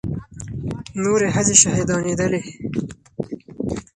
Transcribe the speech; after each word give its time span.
نورې 1.03 1.27
ښځې 1.35 1.55
شهيدانېدلې. 1.61 2.41